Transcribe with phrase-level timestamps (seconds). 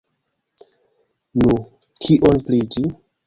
[1.41, 1.57] Nu,
[2.05, 2.85] kion pri ĝi?